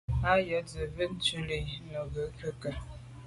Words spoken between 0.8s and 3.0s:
vhə̀ə́ thúvʉ́ dlíj Nùŋgɛ̀ kɛ́ɛ̀ á.